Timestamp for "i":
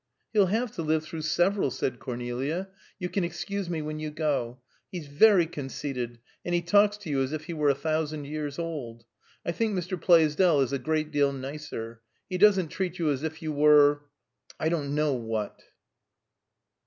9.45-9.51, 14.59-14.69